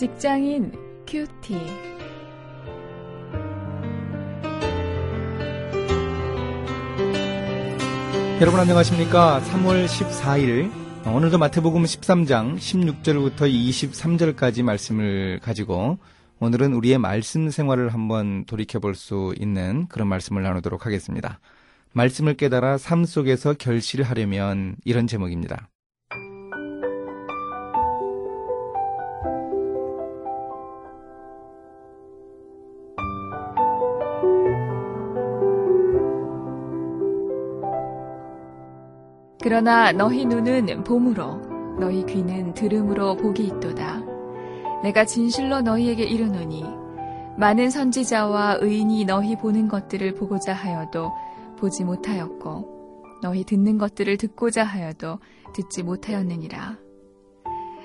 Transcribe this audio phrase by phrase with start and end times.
[0.00, 0.72] 직장인
[1.06, 1.58] 큐티.
[8.40, 9.42] 여러분 안녕하십니까?
[9.42, 10.72] 3월 14일
[11.06, 15.98] 오늘도 마태복음 13장 16절부터 23절까지 말씀을 가지고
[16.38, 21.40] 오늘은 우리의 말씀 생활을 한번 돌이켜 볼 수 있는 그런 말씀을 나누도록 하겠습니다.
[21.92, 25.68] 말씀을 깨달아 삶 속에서 결실하려면 이런 제목입니다.
[39.42, 44.02] 그러나 너희 눈은 봄으로 너희 귀는 들음으로 복이 있도다.
[44.82, 46.64] 내가 진실로 너희에게 이르노니
[47.38, 51.10] 많은 선지자와 의인이 너희 보는 것들을 보고자 하여도
[51.58, 55.18] 보지 못하였고 너희 듣는 것들을 듣고자 하여도
[55.54, 56.76] 듣지 못하였느니라.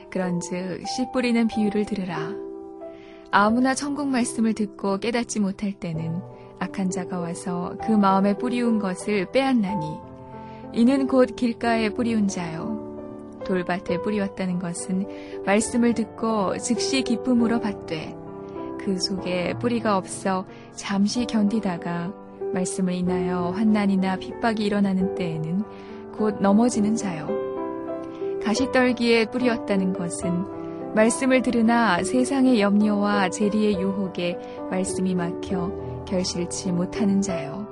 [0.10, 2.32] 그런즉 씨 뿌리는 비유를 들으라.
[3.32, 6.22] 아무나 천국 말씀을 듣고 깨닫지 못할 때는
[6.60, 10.15] 악한 자가 와서 그 마음에 뿌리운 것을 빼앗나니
[10.76, 12.84] 이는 곧 길가에 뿌리운 자요.
[13.46, 18.14] 돌밭에 뿌리웠다는 것은 말씀을 듣고 즉시 기쁨으로 받되
[18.80, 22.14] 그 속에 뿌리가 없어 잠시 견디다가
[22.54, 25.64] 말씀을 인하여 환난이나 핍박이 일어나는 때에는
[26.18, 27.30] 곧 넘어지는 자요.
[28.44, 34.38] 가시떨기에 뿌리웠다는 것은 말씀을 들으나 세상의 염려와 재리의 유혹에
[34.70, 37.65] 말씀이 막혀 결실치 못하는 자요.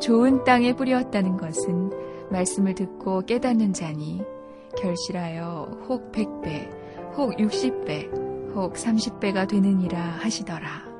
[0.00, 1.90] 좋은 땅에 뿌리었다는 것은
[2.30, 4.22] 말씀을 듣고 깨닫는 자니
[4.78, 6.68] 결실하여 혹 100배,
[7.16, 10.96] 혹 60배, 혹 30배가 되느니라 하시더라.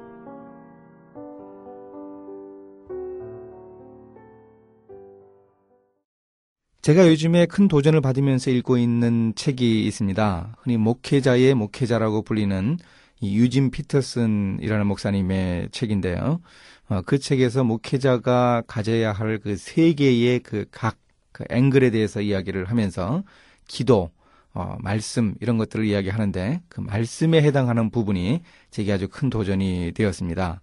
[6.86, 10.56] 제가 요즘에 큰 도전을 받으면서 읽고 있는 책이 있습니다.
[10.60, 12.78] 흔히 목회자의 목회자라고 불리는
[13.22, 16.40] 유진 피터슨이라는 목사님의 책인데요.
[16.88, 20.98] 어, 그 책에서 목회자가 가져야 할 그 세 개의 그각
[21.32, 23.24] 그 앵글에 대해서 이야기를 하면서
[23.68, 24.10] 기도,
[24.54, 30.60] 어, 말씀 이런 것들을 이야기하는데 그 말씀에 해당하는 부분이 제게 아주 큰 도전이 되었습니다.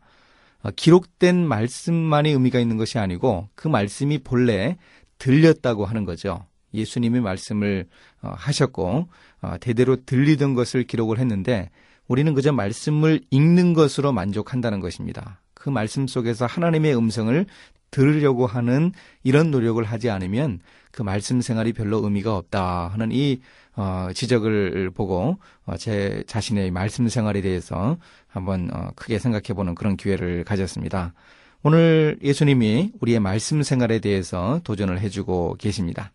[0.63, 4.77] 어, 기록된 말씀만이 의미가 있는 것이 아니고 그 말씀이 본래
[5.19, 6.45] 들렸다고 하는 거죠.
[6.73, 7.87] 예수님이 말씀을
[8.21, 9.09] 어, 하셨고
[9.41, 11.69] 어, 대대로 들리던 것을 기록을 했는데
[12.13, 15.41] 우리는 그저 말씀을 읽는 것으로 만족한다는 것입니다.
[15.55, 17.43] 그 말씀 속에서 하나님의 음성을
[17.89, 18.91] 들으려고 하는
[19.23, 20.59] 이런 노력을 하지 않으면
[20.91, 23.41] 그 말씀 생활이 별로 의미가 없다 하는 이
[23.75, 27.97] 어, 지적을 보고 어, 제 자신의 말씀 생활에 대해서
[28.27, 31.15] 한번 어, 크게 생각해 보는 그런 기회를 가졌습니다.
[31.63, 36.11] 오늘 예수님이 우리의 말씀 생활에 대해서 도전을 해주고 계십니다.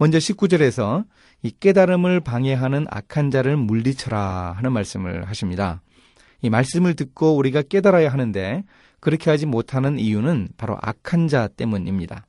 [0.00, 1.04] 먼저 19절에서
[1.42, 5.82] 이 깨달음을 방해하는 악한 자를 물리쳐라 하는 말씀을 하십니다.
[6.40, 8.64] 이 말씀을 듣고 우리가 깨달아야 하는데
[9.00, 12.26] 그렇게 하지 못하는 이유는 바로 악한 자 때문입니다.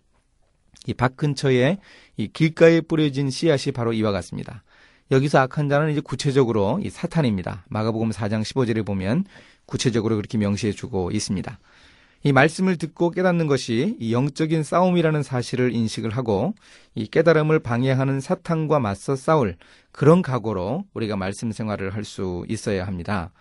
[0.87, 1.77] 이 밭 근처에
[2.17, 4.63] 이 길가에 뿌려진 씨앗이 바로 이와 같습니다.
[5.09, 7.63] 여기서 악한 자는 이제 구체적으로 이 사탄입니다.
[7.69, 9.23] 마가복음 4장 15절에 보면
[9.65, 11.57] 구체적으로 그렇게 명시해 주고 있습니다.
[12.23, 16.53] 이 말씀을 듣고 깨닫는 것이 이 영적인 싸움이라는 사실을 인식을 하고
[16.93, 19.57] 이 깨달음을 방해하는 사탄과 맞서 싸울
[19.91, 23.31] 그런 각오로 우리가 말씀 생활을 할 수 있어야 합니다.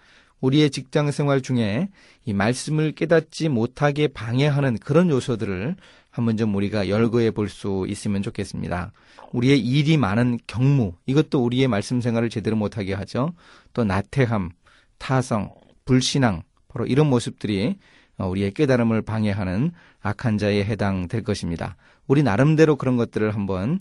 [0.40, 1.88] 우리의 직장 생활 중에
[2.24, 5.76] 이 말씀을 깨닫지 못하게 방해하는 그런 요소들을
[6.10, 8.92] 한번 좀 우리가 열거해 볼 수 있으면 좋겠습니다.
[9.32, 13.32] 우리의 일이 많은 경무, 이것도 우리의 말씀 생활을 제대로 못하게 하죠.
[13.74, 14.50] 또 나태함,
[14.98, 15.52] 타성,
[15.84, 19.72] 불신앙, 바로 이런 모습들이 어, 우리의 깨달음을 방해하는
[20.02, 21.76] 악한 자에 해당될 것입니다.
[22.06, 23.78] 우리 나름대로 그런 것들을 한번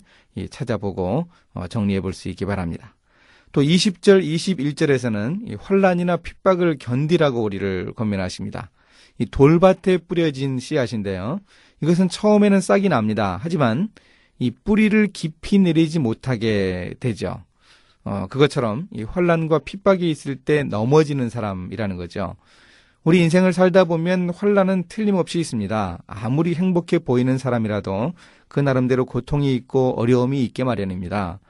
[0.50, 2.94] 찾아보고 어, 정리해 볼 수 있기 바랍니다.
[3.52, 8.70] 또 20절, 21절에서는 환란이나 핍박을 견디라고 우리를 권면하십니다.
[9.18, 11.40] 이 돌밭에 뿌려진 씨앗인데요.
[11.82, 13.38] 이것은 처음에는 싹이 납니다.
[13.42, 13.88] 하지만
[14.38, 17.42] 이 뿌리를 깊이 내리지 못하게 되죠.
[18.04, 22.36] 어, 그것처럼 이 환란과 핍박이 있을 때 넘어지는 사람이라는 거죠.
[23.02, 26.02] 우리 인생을 살다 보면 환란은 틀림없이 있습니다.
[26.06, 28.12] 아무리 행복해 보이는 사람이라도
[28.48, 31.40] 그 나름대로 고통이 있고 어려움이 있게 마련입니다.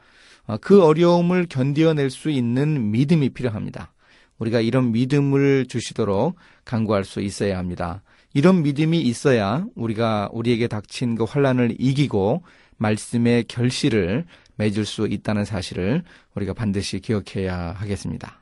[0.47, 3.93] 어, 그 어려움을 견디어낼 수 있는 믿음이 필요합니다.
[4.39, 8.03] 우리가 이런 믿음을 주시도록 간구할 수 있어야 합니다.
[8.33, 12.45] 이런 믿음이 있어야 우리가 우리에게 닥친 그 환란을 이기고
[12.77, 14.25] 말씀의 결실을
[14.55, 16.05] 맺을 수 있다는 사실을
[16.37, 18.41] 우리가 반드시 기억해야 하겠습니다.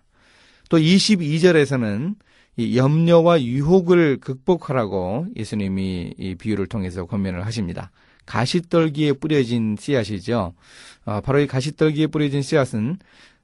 [0.69, 2.28] 또 22절에서는 이
[2.59, 7.91] 염려와 유혹을 극복하라고 예수님이 이 비유를 통해서 권면을 하십니다.
[8.27, 10.55] 가시떨기에 뿌려진 씨앗이죠.
[11.05, 12.99] 어, 바로 이 가시떨기에 뿌려진 씨앗은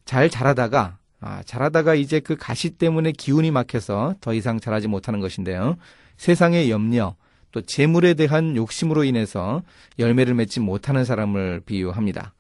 [0.05, 5.77] 잘 자라다가 아, 잘하다가 이제 그 가시 때문에 기운이 막혀서 더 이상 잘하지 못하는 것인데요.
[6.19, 7.17] 세상의 염려,
[7.51, 9.63] 또 재물에 대한 욕심으로 인해서
[9.99, 12.35] 열매를 맺지 못하는 사람을 비유합니다.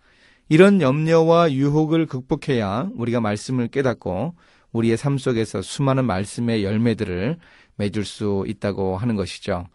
[0.50, 4.34] 이런 염려와 유혹을 극복해야 우리가 말씀을 깨닫고
[4.74, 7.38] 우리의 삶 속에서 수많은 말씀의 열매들을
[7.76, 9.66] 맺을 수 있다고 하는 것이죠.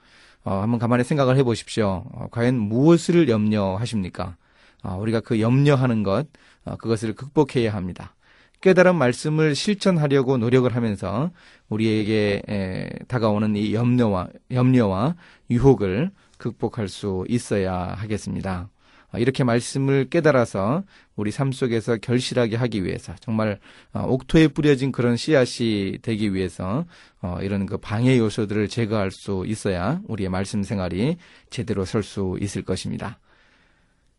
[0.44, 2.04] 어, 한번 가만히 생각을 해 보십시오.
[2.12, 4.38] 어, 과연 무엇을 염려하십니까?
[4.84, 6.28] 어, 우리가 그 염려하는 것,
[6.66, 8.16] 어, 그것을 극복해야 합니다.
[8.62, 11.32] 깨달은 말씀을 실천하려고 노력을 하면서
[11.70, 15.16] 우리에게 에, 다가오는 이 염려와 염려와
[15.50, 18.70] 유혹을 극복할 수 있어야 하겠습니다.
[19.14, 20.84] 어, 이렇게 말씀을 깨달아서
[21.16, 23.60] 우리 삶 속에서 결실하게 하기 위해서 정말
[23.94, 26.86] 어, 옥토에 뿌려진 그런 씨앗이 되기 위해서
[27.22, 31.18] 어, 이런 그 방해 요소들을 제거할 수 있어야 우리의 말씀 생활이
[31.50, 33.20] 제대로 설 수 있을 것입니다.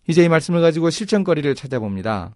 [0.06, 2.34] 이제 이 말씀을 가지고 실천거리를 찾아봅니다.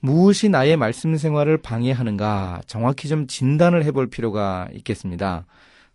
[0.00, 5.44] 무엇이 나의 말씀 생활을 방해하는가 정확히 좀 진단을 해볼 필요가 있겠습니다.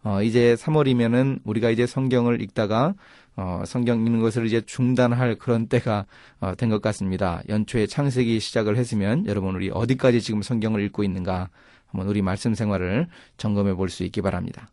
[0.05, 2.93] 어, 이제 3월이면은 우리가 이제 성경을 읽다가
[3.35, 6.05] 어, 성경 읽는 것을 이제 중단할 그런 때가
[6.39, 7.41] 어, 된 것 같습니다.
[7.49, 11.49] 연초에 창세기 시작을 했으면 여러분 우리 어디까지 지금 성경을 읽고 있는가
[11.87, 13.07] 한번 우리 말씀 생활을
[13.37, 14.69] 점검해 볼 수 있기 바랍니다.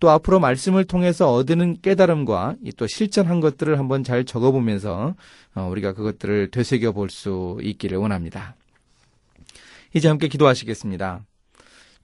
[0.00, 5.14] 또 앞으로 말씀을 통해서 얻는 깨달음과 또 실천한 것들을 한번 잘 적어보면서
[5.54, 8.56] 어, 우리가 그것들을 되새겨 볼 수 있기를 원합니다.
[9.94, 11.24] 이제 함께 기도하시겠습니다.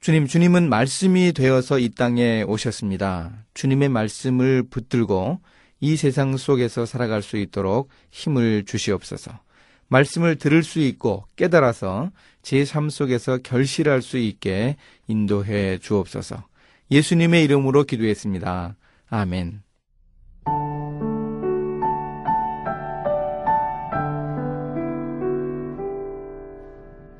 [0.00, 3.44] 주님, 주님은 말씀이 되어서 이 땅에 오셨습니다.
[3.54, 5.40] 주님의 말씀을 붙들고
[5.80, 9.40] 이 세상 속에서 살아갈 수 있도록 힘을 주시옵소서.
[9.88, 12.10] 말씀을 들을 수 있고 깨달아서
[12.42, 14.76] 제 삶 속에서 결실할 수 있게
[15.08, 16.44] 인도해 주옵소서.
[16.90, 18.76] 예수님의 이름으로 기도했습니다.
[19.10, 19.67] 아멘.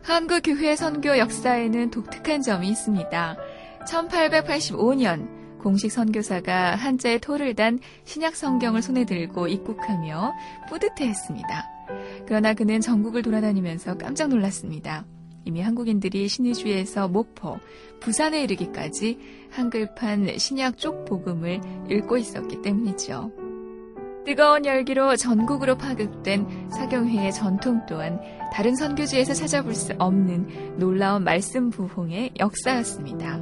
[0.08, 3.37] 한국 교회 선교 역사에는 독특한 점이 있습니다.
[3.87, 10.32] 1885년 공식 선교사가 한자에 토를 단 신약 성경을 손에 들고 입국하며
[10.70, 11.66] 뿌듯해 했습니다.
[12.26, 15.05] 그러나 그는 전국을 돌아다니면서 깜짝 놀랐습니다.
[15.44, 17.58] 이미 한국인들이 신의주에서 목포,
[18.00, 19.19] 부산에 이르기까지
[19.50, 21.60] 한글판 신약 쪽 복음을
[21.90, 23.48] 읽고 있었기 때문이죠.
[24.29, 28.21] 뜨거운 열기로 전국으로 파극된 사경회의 전통 또한
[28.53, 33.41] 다른 선교지에서 찾아볼 수 없는 놀라운 말씀 부흥의 역사였습니다.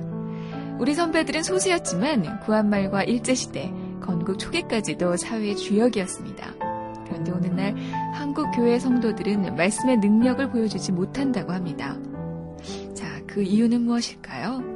[0.78, 6.54] 우리 선배들은 소수였지만 구한말과 일제시대, 건국 초기까지도 사회의 주역이었습니다.
[7.04, 7.74] 그런데 오늘날
[8.14, 11.96] 한국 교회 성도들은 말씀의 능력을 보여주지 못한다고 합니다.
[12.94, 14.75] 자, 그 이유는 무엇일까요?